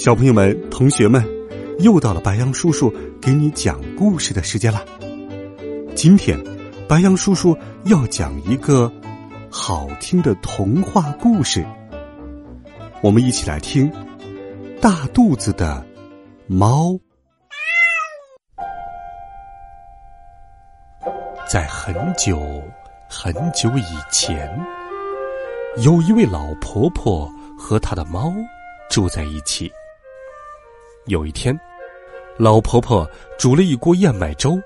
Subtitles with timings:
[0.00, 1.22] 小朋友们、同学们，
[1.80, 4.82] 又到了白羊叔叔给你讲故事的时间了。
[5.94, 6.42] 今天，
[6.88, 7.54] 白羊叔叔
[7.84, 8.90] 要讲一个
[9.50, 11.62] 好听的童话故事。
[13.02, 13.92] 我们一起来听
[14.80, 15.84] 《大肚子的
[16.46, 16.92] 猫》。
[21.46, 22.40] 在很久
[23.06, 24.50] 很久以前，
[25.84, 28.32] 有一位老婆婆和她的猫
[28.88, 29.70] 住在一起。
[31.06, 31.58] 有一天，
[32.36, 34.60] 老婆婆煮了一锅燕麦粥，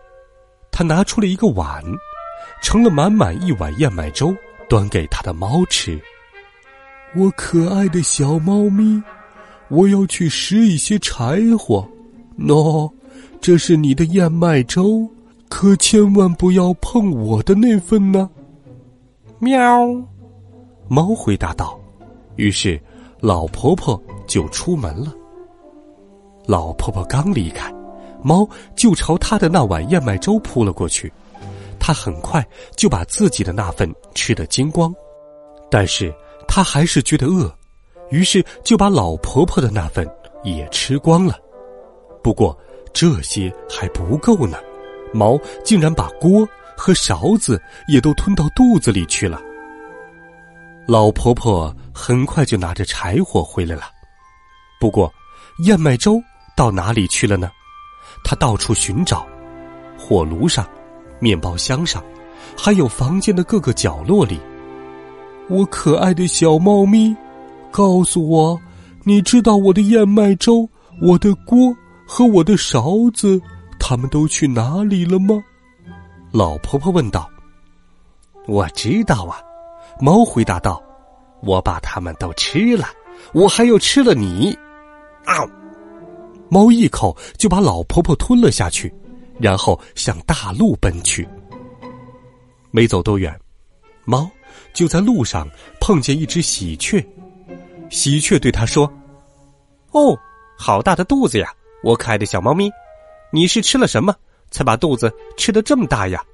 [0.71, 1.83] 她拿出了一个碗，
[2.63, 4.35] 盛了满满一碗燕麦粥，
[4.69, 6.01] 端给她的猫吃。
[7.17, 9.03] 我可爱的小猫咪，
[9.69, 11.89] 我要去拾一些柴火。
[12.37, 12.93] 喏，
[13.41, 15.09] 这是你的燕麦粥，
[15.49, 18.29] 可千万不要碰我的那份呢。
[19.39, 19.61] 喵，
[20.89, 21.79] 猫回答道。
[22.35, 22.81] 于是，
[23.21, 25.15] 老婆婆就出门了。
[26.47, 27.73] 老婆婆刚离开，
[28.23, 31.13] 猫就朝她的那碗燕麦粥扑了过去。
[31.79, 34.95] 它很快就把自己的那份吃得精光，
[35.71, 36.15] 但是
[36.49, 37.55] 它还是觉得饿，
[38.11, 40.09] 于是就把老婆婆的那份
[40.43, 41.39] 也吃光了。
[42.23, 42.59] 不过
[42.93, 44.59] 这些还不够呢，
[45.13, 49.41] 猫竟然把锅和勺子也都吞到肚子里去了。
[50.87, 53.85] 老婆婆很快就拿着柴火回来了，
[54.79, 55.13] 不过
[55.65, 56.23] 燕麦粥。
[56.57, 57.51] 到哪里去了呢？
[58.23, 59.27] 他到处寻找，
[59.99, 60.67] 火炉上、
[61.19, 62.03] 面包箱上，
[62.57, 64.41] 还有房间的各个角落里。
[65.49, 67.15] 我可爱的小猫咪，
[67.71, 68.59] 告诉我，
[69.03, 70.69] 你知道我的燕麦粥、
[71.03, 71.77] 我的锅
[72.07, 73.41] 和我的勺子，
[73.79, 75.43] 他们都去哪里了吗？
[76.33, 77.29] 老婆婆问道。
[78.47, 79.39] 我知道啊，
[80.01, 80.83] 猫回答道。
[81.43, 82.87] 我把它们都吃了，
[83.35, 84.57] 我还要吃了你。
[85.27, 85.45] 啊！
[86.55, 88.95] 猫一口就把老婆婆吞了下去，
[89.41, 91.29] 然后向大路奔去。
[92.71, 93.37] 没走多远，
[94.05, 94.31] 猫
[94.73, 95.49] 就在路上
[95.81, 97.05] 碰见一只喜鹊。
[97.91, 98.89] 喜鹊对他说
[99.91, 100.17] ：“哦，
[100.57, 101.53] 好大的肚子呀！
[101.83, 102.71] 我可爱的小猫咪，
[103.33, 104.15] 你是吃了什么
[104.53, 106.25] 才把肚子吃得这么大呀？”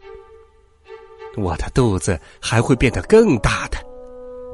[1.38, 3.78] 我的肚子还会变得更大的。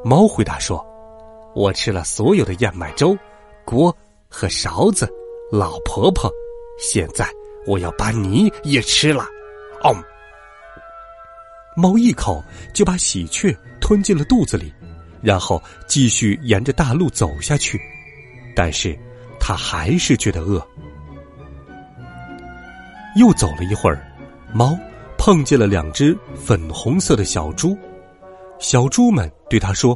[0.04, 0.86] 猫回答说
[1.56, 3.18] ：“我吃了所有的燕麦粥、
[3.64, 3.92] 锅
[4.28, 5.12] 和勺子。”
[5.50, 6.28] 老婆婆，
[6.76, 7.24] 现在
[7.66, 9.24] 我要把你也吃了。
[9.84, 9.94] 哦，
[11.76, 12.42] 猫一口
[12.74, 14.72] 就把喜鹊吞进了肚子里，
[15.22, 17.80] 然后继续沿着大路走下去。
[18.56, 18.98] 但是，
[19.38, 20.66] 它还是觉得饿。
[23.16, 24.04] 又走了一会儿，
[24.52, 24.76] 猫
[25.16, 27.78] 碰见了两只粉红色的小猪。
[28.58, 29.94] 小猪们对它说：“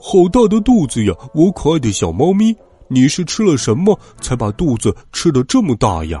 [0.00, 2.56] 好大的肚子呀，我可爱的小猫咪。”
[2.92, 6.20] 你是吃了什么才把肚子吃得这么大呀？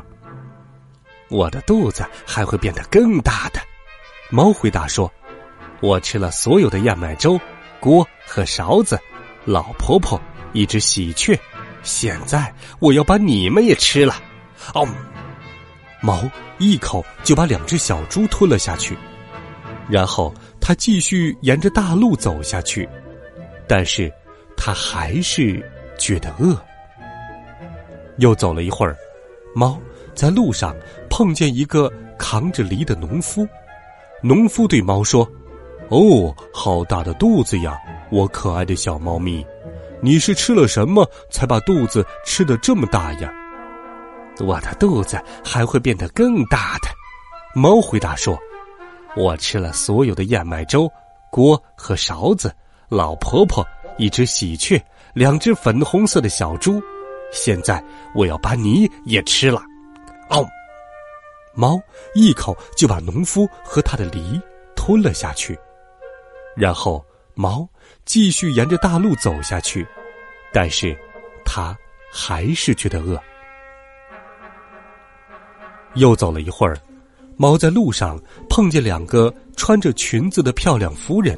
[1.28, 3.60] 我的肚子还会变得更大的。
[4.30, 5.12] 猫回答说
[5.82, 7.40] ：“我吃了所有的燕麦粥、
[7.80, 8.96] 锅和勺子，
[9.44, 10.20] 老婆婆，
[10.52, 11.36] 一只喜鹊。
[11.82, 14.14] 现在我要把你们也吃了。”
[14.72, 14.86] 哦，
[16.00, 16.22] 猫
[16.58, 18.96] 一口就把两只小猪吞了下去，
[19.88, 22.88] 然后它继续沿着大路走下去，
[23.66, 24.08] 但是
[24.56, 25.60] 它还是。
[26.00, 26.58] 觉得饿，
[28.16, 28.96] 又走了一会儿，
[29.54, 29.78] 猫
[30.14, 30.74] 在路上
[31.10, 33.46] 碰见一个扛着犁的农夫。
[34.22, 35.30] 农夫对猫说
[35.90, 37.78] ：“哦，好大的肚子呀，
[38.10, 39.46] 我可爱的小猫咪，
[40.00, 43.30] 你是吃了什么才把肚子吃得这么大呀？”
[44.40, 46.88] 我的肚子还会变得更大的。
[47.54, 48.38] 猫回答说
[49.14, 50.90] ：“我吃了所有的燕麦粥、
[51.30, 52.50] 锅和勺子，
[52.88, 53.62] 老婆婆，
[53.98, 54.82] 一只喜鹊。”
[55.14, 56.80] 两只粉红色的小猪，
[57.32, 57.82] 现在
[58.14, 59.62] 我要把你也吃了。
[60.28, 60.46] 哦，
[61.54, 61.80] 猫
[62.14, 64.40] 一口就把农夫和他的梨
[64.76, 65.58] 吞了下去，
[66.56, 67.04] 然后
[67.34, 67.68] 猫
[68.04, 69.86] 继续沿着大路走下去，
[70.52, 70.96] 但是，
[71.44, 71.76] 它
[72.12, 73.20] 还是觉得饿。
[75.94, 76.78] 又走了一会儿，
[77.36, 78.16] 猫在路上
[78.48, 81.36] 碰见两个穿着裙子的漂亮夫人，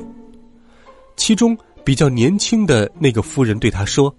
[1.17, 1.57] 其中。
[1.85, 4.15] 比较年轻的那个夫人对他说：“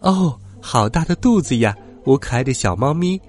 [0.00, 1.76] 哦，好大的肚子呀！
[2.04, 3.20] 我可爱的小猫咪，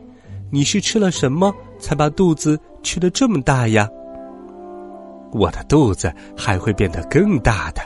[0.50, 3.90] 你是吃了什么才把肚子吃得这么大呀
[5.32, 7.82] ？”“我的肚子还会变得更大的。”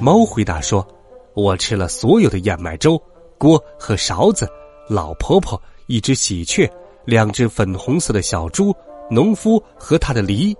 [0.00, 0.86] 猫回答说
[1.34, 3.00] ：“我吃了所有的燕麦粥、
[3.36, 4.48] 锅和勺子，
[4.88, 6.70] 老婆婆、一只喜鹊、
[7.04, 8.72] 两只粉红色的小猪、
[9.10, 10.56] 农夫和他的梨。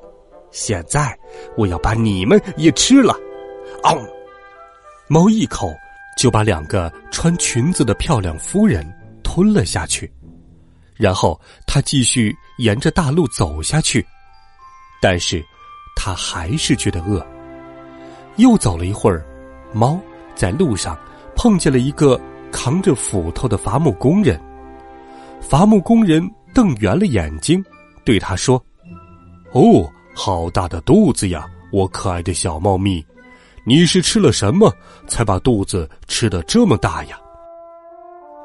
[0.51, 1.17] 现在
[1.57, 3.15] 我要把你们也吃了。”
[3.85, 3.97] 嗷！
[5.09, 5.75] 猫一口
[6.17, 8.87] 就把两个穿裙子的漂亮夫人
[9.23, 10.11] 吞了下去，
[10.97, 14.05] 然后它继续沿着大路走下去，
[15.01, 15.43] 但是
[15.97, 17.27] 它还是觉得饿。
[18.37, 19.25] 又走了一会儿，
[19.73, 19.99] 猫
[20.35, 20.97] 在路上
[21.35, 22.21] 碰见了一个
[22.53, 24.39] 扛着斧头的伐木工人。
[25.41, 26.23] 伐木工人
[26.53, 27.65] 瞪圆了眼睛，
[28.05, 28.63] 对他说
[29.53, 33.05] ：“哦，好大的肚子呀，我可爱的小猫咪，
[33.69, 34.75] 你是吃了什么
[35.07, 37.21] 才把肚子吃得这么大呀？”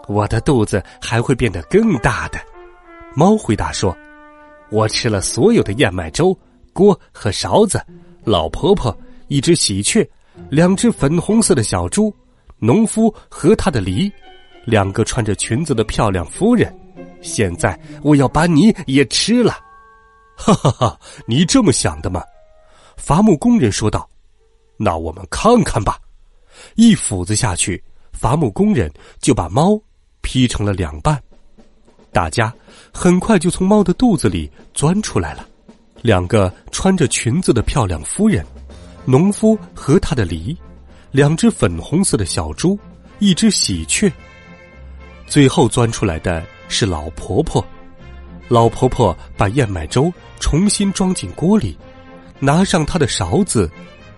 [0.10, 2.38] 我的肚子还会变得更大的，
[3.16, 3.96] 猫回答说
[4.70, 6.38] ：“我吃了所有的燕麦粥、
[6.74, 7.82] 锅和勺子，
[8.26, 8.94] 老婆婆。”
[9.30, 10.08] 一只喜鹊，
[10.50, 12.14] 两只粉红色的小猪，
[12.60, 14.12] 农夫和他的梨，
[14.66, 16.72] 两个穿着裙子的漂亮夫人。
[17.22, 19.58] 现在我要把你也吃了，
[20.36, 21.00] 哈哈哈！
[21.26, 22.22] 你这么想的吗？
[22.98, 24.08] 伐木工人说道。
[24.84, 25.98] 那我们看看吧。
[26.76, 27.82] 一斧子下去，
[28.12, 29.80] 伐木工人就把猫
[30.22, 31.22] 劈成了两半。
[32.12, 32.54] 大家
[32.94, 35.48] 很快就从猫的肚子里钻出来了，
[36.02, 38.46] 两个穿着裙子的漂亮夫人。
[39.06, 40.56] 农夫和他的梨，
[41.12, 42.78] 两只粉红色的小猪，
[43.20, 44.12] 一只喜鹊。
[45.28, 47.66] 最后钻出来的是老婆婆。
[48.48, 51.78] 老婆婆把燕麦粥重新装进锅里，
[52.40, 53.70] 拿上她的勺子，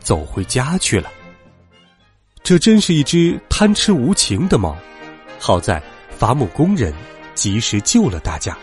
[0.06, 1.12] 走回家去了。
[2.44, 4.78] 这真是一只贪吃无情的猫。
[5.40, 5.82] 好在
[6.16, 6.94] 伐木工人
[7.34, 8.56] 及时救了大家。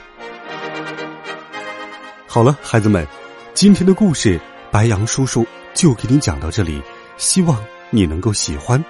[2.28, 3.06] 好了，孩子们，
[3.52, 4.40] 今天的故事，
[4.70, 5.44] 白杨叔叔。
[5.74, 6.82] 就给你讲到这里，
[7.16, 7.58] 希望
[7.88, 8.82] 你能够喜欢。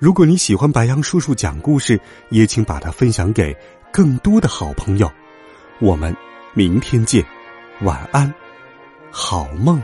[0.00, 1.98] 如果你喜欢白杨叔叔讲故事，
[2.28, 3.56] 也请把它分享给
[3.92, 5.10] 更多的好朋友。
[5.80, 6.14] 我们
[6.54, 7.24] 明天见，
[7.82, 8.34] 晚安，
[9.12, 9.80] 好梦。